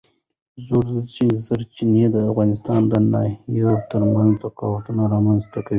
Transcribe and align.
ژورې 0.65 0.97
سرچینې 1.45 2.05
د 2.15 2.15
افغانستان 2.29 2.81
د 2.91 2.93
ناحیو 3.13 3.71
ترمنځ 3.91 4.33
تفاوتونه 4.43 5.01
رامنځ 5.13 5.43
ته 5.53 5.59
کوي. 5.65 5.69